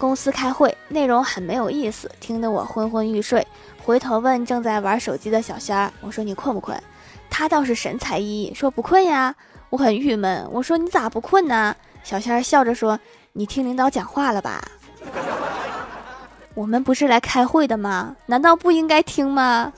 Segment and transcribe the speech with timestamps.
[0.00, 3.46] 公司开会内容很没有意思听得我昏昏欲睡。
[3.84, 6.82] 回头问正在玩手机的小仙儿我说你困不困？
[7.28, 9.34] 他倒是神采奕奕说不困呀。
[9.68, 11.76] 我很郁闷我说你咋不困呢？
[12.02, 12.98] 小仙儿笑着说
[13.34, 14.64] 你听领导讲话了吧？
[16.54, 18.16] 我们不是来开会的吗？
[18.24, 19.70] 难道不应该听吗？